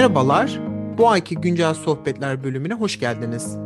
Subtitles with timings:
[0.00, 0.60] Merhabalar,
[0.98, 3.56] bu ayki Güncel Sohbetler bölümüne hoş geldiniz.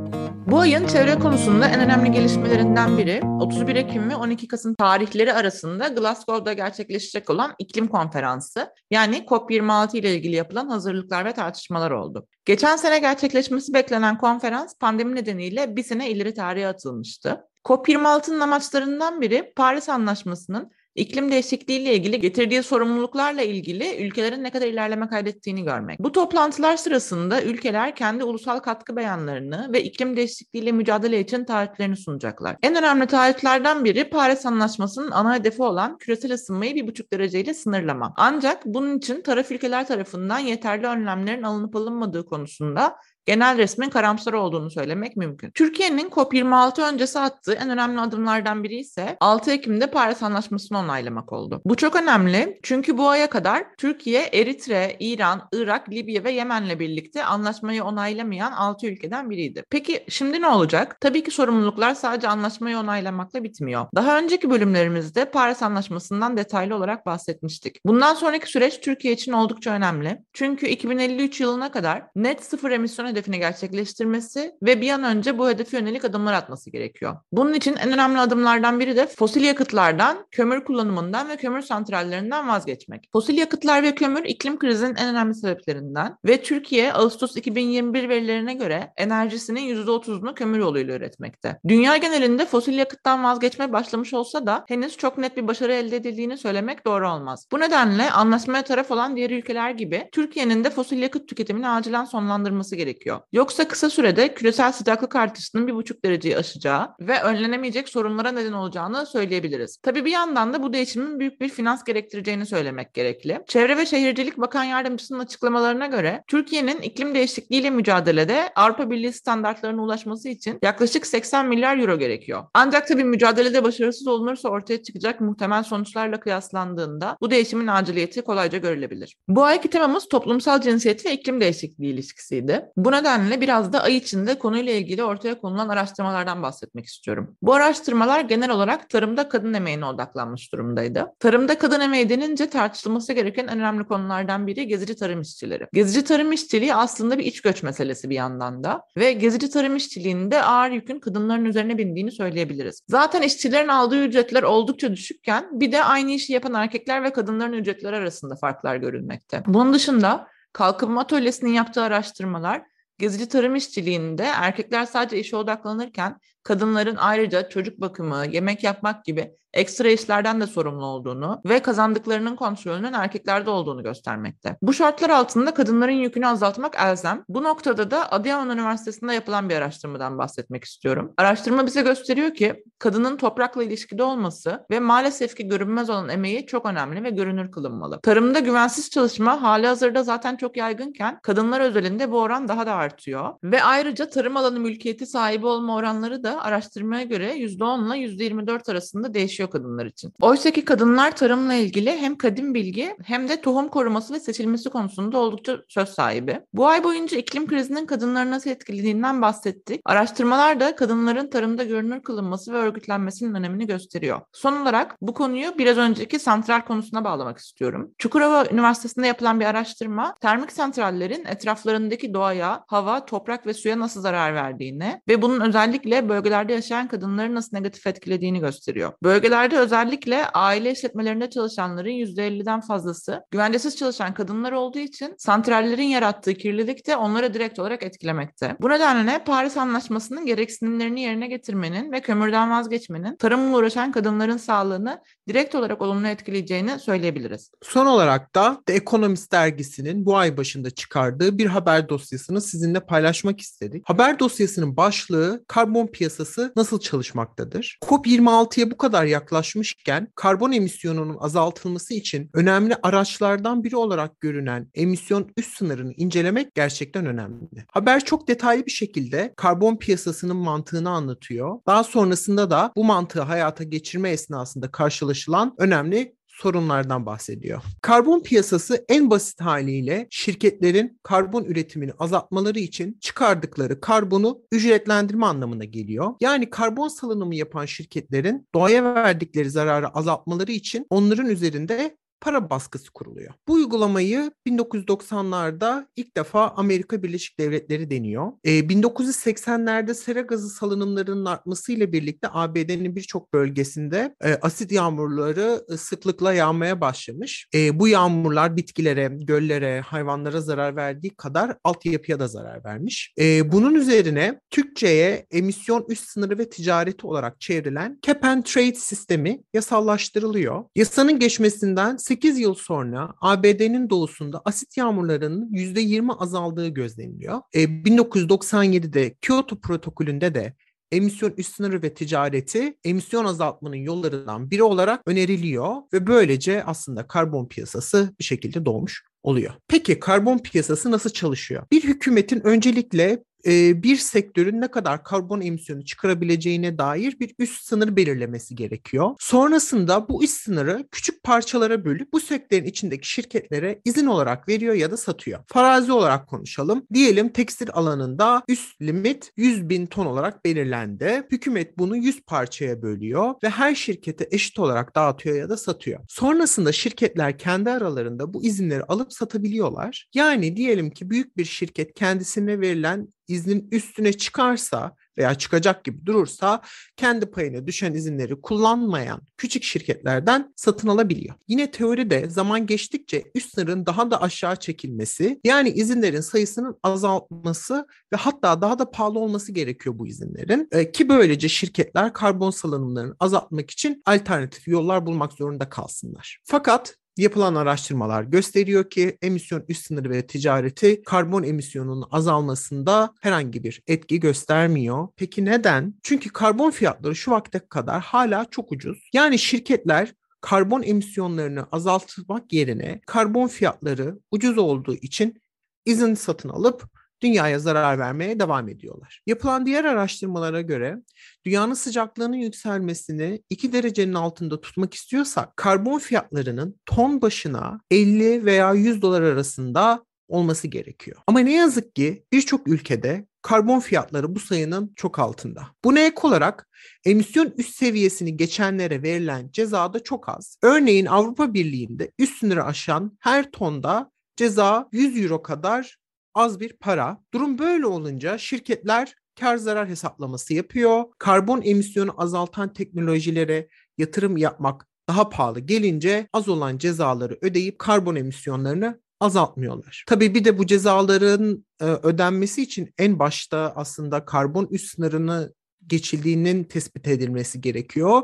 [0.47, 5.89] Bu ayın çevre konusunda en önemli gelişmelerinden biri 31 Ekim ve 12 Kasım tarihleri arasında
[5.89, 12.27] Glasgow'da gerçekleşecek olan iklim konferansı yani COP26 ile ilgili yapılan hazırlıklar ve tartışmalar oldu.
[12.45, 17.45] Geçen sene gerçekleşmesi beklenen konferans pandemi nedeniyle bir sene ileri tarihe atılmıştı.
[17.65, 24.67] COP26'nın amaçlarından biri Paris Anlaşması'nın iklim değişikliği ile ilgili getirdiği sorumluluklarla ilgili ülkelerin ne kadar
[24.67, 26.01] ilerleme kaydettiğini görmek.
[26.01, 31.97] Bu toplantılar sırasında ülkeler kendi ulusal katkı beyanlarını ve iklim değişikliği ile mücadele için taahhütlerini
[31.97, 32.57] sunacaklar.
[32.63, 38.15] En önemli taahhütlerden biri Paris Anlaşması'nın ana hedefi olan küresel ısınmayı bir buçuk dereceyle sınırlama.
[38.17, 44.71] Ancak bunun için taraf ülkeler tarafından yeterli önlemlerin alınıp alınmadığı konusunda genel resmin karamsar olduğunu
[44.71, 45.51] söylemek mümkün.
[45.51, 51.63] Türkiye'nin COP26 öncesi attığı en önemli adımlardan biri ise 6 Ekim'de Paris Anlaşması'nı onaylamak oldu.
[51.65, 57.25] Bu çok önemli çünkü bu aya kadar Türkiye, Eritre, İran, Irak, Libya ve Yemen'le birlikte
[57.25, 59.65] anlaşmayı onaylamayan 6 ülkeden biriydi.
[59.71, 60.97] Peki şimdi ne olacak?
[61.01, 63.87] Tabii ki sorumluluklar sadece anlaşmayı onaylamakla bitmiyor.
[63.95, 67.81] Daha önceki bölümlerimizde Paris Anlaşması'ndan detaylı olarak bahsetmiştik.
[67.87, 70.19] Bundan sonraki süreç Türkiye için oldukça önemli.
[70.33, 75.79] Çünkü 2053 yılına kadar net sıfır emisyon hedefini gerçekleştirmesi ve bir an önce bu hedefe
[75.79, 77.17] yönelik adımlar atması gerekiyor.
[77.33, 83.09] Bunun için en önemli adımlardan biri de fosil yakıtlardan, kömür kullanımından ve kömür santrallerinden vazgeçmek.
[83.13, 88.93] Fosil yakıtlar ve kömür iklim krizinin en önemli sebeplerinden ve Türkiye Ağustos 2021 verilerine göre
[88.97, 91.59] enerjisinin %30'unu kömür yoluyla üretmekte.
[91.69, 96.39] Dünya genelinde fosil yakıttan vazgeçme başlamış olsa da henüz çok net bir başarı elde edildiğini
[96.39, 97.47] söylemek doğru olmaz.
[97.53, 102.77] Bu nedenle anlaşmaya taraf olan diğer ülkeler gibi Türkiye'nin de fosil yakıt tüketimini acilen sonlandırması
[102.77, 103.21] gerekiyor gerekiyor.
[103.33, 109.07] Yoksa kısa sürede küresel sıcaklık artışının bir buçuk dereceyi aşacağı ve önlenemeyecek sorunlara neden olacağını
[109.07, 109.79] söyleyebiliriz.
[109.83, 113.41] Tabii bir yandan da bu değişimin büyük bir finans gerektireceğini söylemek gerekli.
[113.49, 120.29] Çevre ve Şehircilik Bakan Yardımcısının açıklamalarına göre Türkiye'nin iklim değişikliğiyle mücadelede Avrupa Birliği standartlarına ulaşması
[120.29, 122.45] için yaklaşık 80 milyar euro gerekiyor.
[122.55, 129.17] Ancak tabii mücadelede başarısız olunursa ortaya çıkacak muhtemel sonuçlarla kıyaslandığında bu değişimin aciliyeti kolayca görülebilir.
[129.29, 132.65] Bu ayki temamız toplumsal cinsiyet ve iklim değişikliği ilişkisiydi.
[132.77, 137.37] Bu nedenle biraz da ay içinde konuyla ilgili ortaya konulan araştırmalardan bahsetmek istiyorum.
[137.43, 141.07] Bu araştırmalar genel olarak tarımda kadın emeğine odaklanmış durumdaydı.
[141.21, 145.67] Tarımda kadın emeği denince tartışılması gereken en önemli konulardan biri gezici tarım işçileri.
[145.73, 150.43] Gezici tarım işçiliği aslında bir iç göç meselesi bir yandan da ve gezici tarım işçiliğinde
[150.43, 152.81] ağır yükün kadınların üzerine bindiğini söyleyebiliriz.
[152.89, 157.97] Zaten işçilerin aldığı ücretler oldukça düşükken bir de aynı işi yapan erkekler ve kadınların ücretleri
[157.97, 159.43] arasında farklar görülmekte.
[159.47, 162.63] Bunun dışında Kalkınma Atölyesi'nin yaptığı araştırmalar
[162.99, 169.89] gezici tarım işçiliğinde erkekler sadece işe odaklanırken kadınların ayrıca çocuk bakımı, yemek yapmak gibi ekstra
[169.89, 174.57] işlerden de sorumlu olduğunu ve kazandıklarının kontrolünün erkeklerde olduğunu göstermekte.
[174.63, 177.25] Bu şartlar altında kadınların yükünü azaltmak elzem.
[177.29, 181.13] Bu noktada da Adıyaman Üniversitesi'nde yapılan bir araştırmadan bahsetmek istiyorum.
[181.17, 186.67] Araştırma bize gösteriyor ki kadının toprakla ilişkide olması ve maalesef ki görünmez olan emeği çok
[186.67, 188.01] önemli ve görünür kılınmalı.
[188.01, 193.35] Tarımda güvensiz çalışma hali hazırda zaten çok yaygınken kadınlar özelinde bu oran daha da artıyor.
[193.45, 199.15] Ve ayrıca tarım alanı mülkiyeti sahibi olma oranları da araştırmaya göre %10 ile %24 arasında
[199.15, 200.13] değişiyor kadınlar için.
[200.21, 205.19] Oysa ki kadınlar tarımla ilgili hem kadim bilgi hem de tohum koruması ve seçilmesi konusunda
[205.19, 206.41] oldukça söz sahibi.
[206.53, 209.81] Bu ay boyunca iklim krizinin kadınları nasıl etkilediğinden bahsettik.
[209.85, 214.21] Araştırmalar da kadınların tarımda görünür kılınması ve örgütlenmesinin önemini gösteriyor.
[214.33, 217.91] Son olarak bu konuyu biraz önceki santral konusuna bağlamak istiyorum.
[217.99, 224.35] Çukurova Üniversitesi'nde yapılan bir araştırma termik santrallerin etraflarındaki doğaya, hava, toprak ve suya nasıl zarar
[224.35, 228.93] verdiğini ve bunun özellikle bölge bölgelerde yaşayan kadınları nasıl negatif etkilediğini gösteriyor.
[229.03, 236.87] Bölgelerde özellikle aile işletmelerinde çalışanların %50'den fazlası güvencesiz çalışan kadınlar olduğu için santrallerin yarattığı kirlilik
[236.87, 238.57] de onları direkt olarak etkilemekte.
[238.61, 245.55] Bu nedenle Paris Anlaşması'nın gereksinimlerini yerine getirmenin ve kömürden vazgeçmenin tarımla uğraşan kadınların sağlığını direkt
[245.55, 247.51] olarak olumlu etkileyeceğini söyleyebiliriz.
[247.63, 253.41] Son olarak da The Economist dergisinin bu ay başında çıkardığı bir haber dosyasını sizinle paylaşmak
[253.41, 253.89] istedik.
[253.89, 256.14] Haber dosyasının başlığı karbon piyasası
[256.57, 257.79] nasıl çalışmaktadır?
[257.83, 265.57] COP26'ya bu kadar yaklaşmışken karbon emisyonunun azaltılması için önemli araçlardan biri olarak görünen emisyon üst
[265.57, 267.65] sınırını incelemek gerçekten önemli.
[267.73, 271.59] Haber çok detaylı bir şekilde karbon piyasasının mantığını anlatıyor.
[271.67, 277.63] Daha sonrasında da bu mantığı hayata geçirme esnasında karşılaşılan önemli sorunlardan bahsediyor.
[277.83, 286.15] Karbon piyasası en basit haliyle şirketlerin karbon üretimini azaltmaları için çıkardıkları karbonu ücretlendirme anlamına geliyor.
[286.21, 293.35] Yani karbon salınımı yapan şirketlerin doğaya verdikleri zararı azaltmaları için onların üzerinde para baskısı kuruluyor.
[293.49, 298.33] Bu uygulamayı 1990'larda ilk defa Amerika Birleşik Devletleri deniyor.
[298.45, 306.81] E, 1980'lerde sera gazı salınımlarının artmasıyla birlikte ABD'nin birçok bölgesinde e, asit yağmurları sıklıkla yağmaya
[306.81, 307.49] başlamış.
[307.55, 313.15] E, bu yağmurlar bitkilere, göllere, hayvanlara zarar verdiği kadar altyapıya da zarar vermiş.
[313.21, 319.41] E, bunun üzerine Türkçe'ye emisyon üst sınırı ve ticareti olarak çevrilen Cap and Trade sistemi
[319.55, 320.65] yasallaştırılıyor.
[320.77, 327.41] Yasanın geçmesinden 8 yıl sonra ABD'nin doğusunda asit yağmurlarının %20 azaldığı gözleniliyor.
[327.55, 330.55] E, 1997'de Kyoto protokolünde de
[330.93, 337.49] emisyon üst sınırı ve ticareti emisyon azaltmanın yollarından biri olarak öneriliyor ve böylece aslında karbon
[337.49, 339.53] piyasası bir şekilde doğmuş oluyor.
[339.69, 341.67] Peki karbon piyasası nasıl çalışıyor?
[341.73, 347.97] Bir hükümetin öncelikle e, bir sektörün ne kadar karbon emisyonu çıkarabileceğine dair bir üst sınır
[347.97, 349.11] belirlemesi gerekiyor.
[349.19, 354.91] Sonrasında bu üst sınırı küçük parçalara bölüp bu sektörün içindeki şirketlere izin olarak veriyor ya
[354.91, 355.41] da satıyor.
[355.47, 356.87] Farazi olarak konuşalım.
[356.95, 361.23] Diyelim tekstil alanında üst limit 100 bin ton olarak belirlendi.
[361.31, 366.01] Hükümet bunu 100 parçaya bölüyor ve her şirkete eşit olarak dağıtıyor ya da satıyor.
[366.09, 370.09] Sonrasında şirketler kendi aralarında bu izinleri alıp satabiliyorlar.
[370.15, 376.63] Yani diyelim ki büyük bir şirket kendisine verilen iznin üstüne çıkarsa veya çıkacak gibi durursa
[376.97, 381.35] kendi payına düşen izinleri kullanmayan küçük şirketlerden satın alabiliyor.
[381.49, 388.17] Yine teoride zaman geçtikçe üst sınırın daha da aşağı çekilmesi yani izinlerin sayısının azaltması ve
[388.17, 390.69] hatta daha da pahalı olması gerekiyor bu izinlerin.
[390.73, 396.39] E, ki böylece şirketler karbon salınımlarını azaltmak için alternatif yollar bulmak zorunda kalsınlar.
[396.45, 403.83] Fakat Yapılan araştırmalar gösteriyor ki emisyon üst sınırı ve ticareti karbon emisyonunun azalmasında herhangi bir
[403.87, 405.09] etki göstermiyor.
[405.17, 405.95] Peki neden?
[406.03, 409.09] Çünkü karbon fiyatları şu vakte kadar hala çok ucuz.
[409.13, 415.43] Yani şirketler karbon emisyonlarını azaltmak yerine karbon fiyatları ucuz olduğu için
[415.85, 416.94] izin satın alıp
[417.25, 419.21] dünyaya zarar vermeye devam ediyorlar.
[419.27, 420.97] Yapılan diğer araştırmalara göre
[421.45, 429.03] dünyanın sıcaklığının yükselmesini 2 derecenin altında tutmak istiyorsak karbon fiyatlarının ton başına 50 veya 100
[429.03, 431.17] dolar arasında olması gerekiyor.
[431.27, 435.63] Ama ne yazık ki birçok ülkede karbon fiyatları bu sayının çok altında.
[435.85, 436.69] Buna ek olarak
[437.05, 440.59] emisyon üst seviyesini geçenlere verilen ceza da çok az.
[440.63, 445.99] Örneğin Avrupa Birliği'nde üst sınırı aşan her tonda ceza 100 euro kadar
[446.35, 447.23] az bir para.
[447.35, 451.05] Durum böyle olunca şirketler kar zarar hesaplaması yapıyor.
[451.19, 459.01] Karbon emisyonu azaltan teknolojilere yatırım yapmak daha pahalı gelince az olan cezaları ödeyip karbon emisyonlarını
[459.21, 460.05] azaltmıyorlar.
[460.07, 465.55] Tabii bir de bu cezaların e, ödenmesi için en başta aslında karbon üst sınırını
[465.87, 468.23] geçildiğinin tespit edilmesi gerekiyor.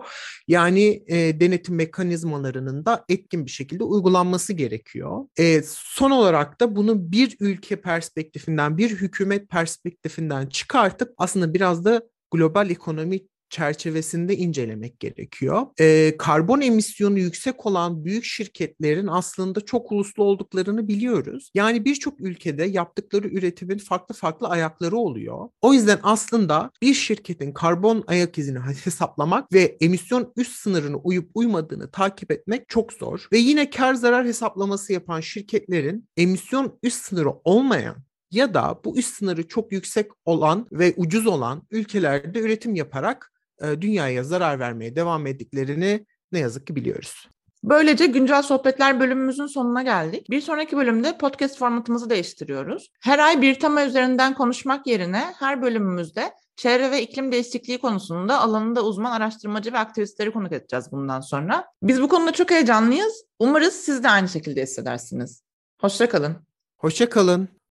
[0.49, 5.25] Yani e, denetim mekanizmalarının da etkin bir şekilde uygulanması gerekiyor.
[5.39, 12.03] E, son olarak da bunu bir ülke perspektifinden, bir hükümet perspektifinden çıkartıp aslında biraz da
[12.31, 15.67] global ekonomi çerçevesinde incelemek gerekiyor.
[15.81, 21.51] E, karbon emisyonu yüksek olan büyük şirketlerin aslında çok uluslu olduklarını biliyoruz.
[21.55, 25.49] Yani birçok ülkede yaptıkları üretimin farklı farklı ayakları oluyor.
[25.63, 31.91] O yüzden aslında bir şirketin karbon ayak izini hesaplamak ve emisyon üst sınırını uyup uymadığını
[31.91, 33.29] takip etmek çok zor.
[33.33, 37.97] Ve yine kar zarar hesaplaması yapan şirketlerin emisyon üst sınırı olmayan
[38.31, 43.33] ya da bu üst sınırı çok yüksek olan ve ucuz olan ülkelerde üretim yaparak
[43.81, 47.29] dünyaya zarar vermeye devam ettiklerini ne yazık ki biliyoruz.
[47.65, 50.31] Böylece güncel sohbetler bölümümüzün sonuna geldik.
[50.31, 52.91] Bir sonraki bölümde podcast formatımızı değiştiriyoruz.
[53.01, 58.85] Her ay bir tema üzerinden konuşmak yerine her bölümümüzde çevre ve iklim değişikliği konusunda alanında
[58.85, 61.65] uzman araştırmacı ve aktivistleri konuk edeceğiz bundan sonra.
[61.83, 63.25] Biz bu konuda çok heyecanlıyız.
[63.39, 65.43] Umarız siz de aynı şekilde hissedersiniz.
[65.81, 66.37] Hoşçakalın.
[66.77, 67.60] Hoşçakalın.